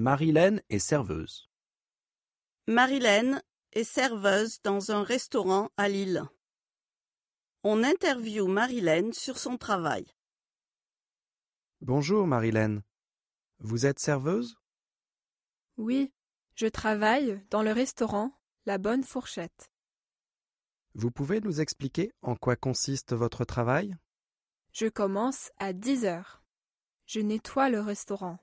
[0.00, 1.50] Marilène est serveuse.
[2.66, 6.24] Marilène est serveuse dans un restaurant à Lille.
[7.64, 10.06] On interviewe Marilène sur son travail.
[11.82, 12.82] Bonjour Marilène.
[13.58, 14.56] Vous êtes serveuse?
[15.76, 16.10] Oui,
[16.54, 18.32] je travaille dans le restaurant
[18.64, 19.70] La Bonne Fourchette.
[20.94, 23.94] Vous pouvez nous expliquer en quoi consiste votre travail?
[24.72, 26.42] Je commence à 10 heures.
[27.04, 28.38] Je nettoie le restaurant.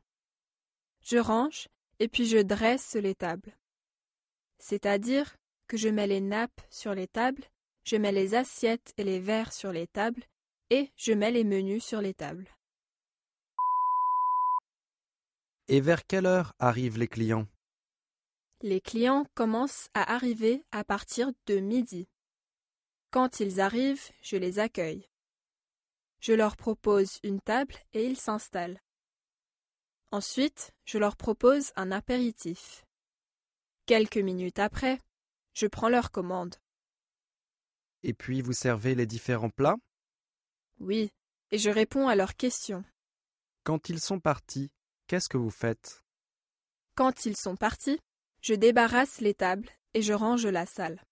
[1.10, 1.70] Je range
[2.00, 3.58] et puis je dresse les tables.
[4.60, 5.38] C'est-à-dire
[5.68, 7.46] que je mets les nappes sur les tables,
[7.86, 10.26] je mets les assiettes et les verres sur les tables
[10.70, 12.50] et je mets les menus sur les tables.
[15.70, 17.48] Et vers quelle heure arrivent les clients?
[18.62, 22.10] Les clients commencent à arriver à partir de midi.
[23.12, 25.08] Quand ils arrivent, je les accueille.
[26.20, 28.82] Je leur propose une table et ils s'installent.
[30.12, 32.86] Ensuite, je leur propose un apéritif.
[33.86, 35.00] Quelques minutes après,
[35.54, 36.56] je prends leur commande.
[38.04, 39.76] Et puis vous servez les différents plats?
[40.80, 41.12] Oui,
[41.52, 42.86] et je réponds à leurs questions.
[43.64, 44.72] Quand ils sont partis,
[45.08, 46.06] qu'est-ce que vous faites?
[46.96, 48.00] Quand ils sont partis,
[48.42, 51.04] je débarrasse les tables et je range la salle.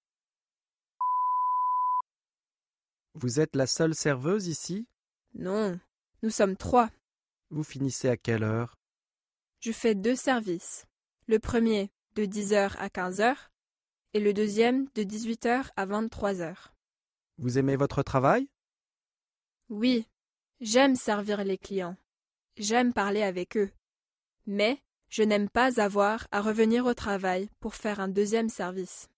[3.14, 4.88] Vous êtes la seule serveuse ici?
[5.34, 5.80] Non,
[6.24, 6.90] nous sommes trois.
[7.50, 8.78] Vous finissez à quelle heure?
[9.60, 10.86] Je fais deux services.
[11.28, 13.36] Le premier de 10h à 15h
[14.14, 16.56] et le deuxième de 18h à 23h.
[17.38, 18.48] Vous aimez votre travail?
[19.70, 20.08] Oui,
[20.62, 21.98] j'aime servir les clients.
[22.58, 23.72] J'aime parler avec eux.
[24.46, 29.10] Mais je n'aime pas avoir à revenir au travail pour faire un deuxième service.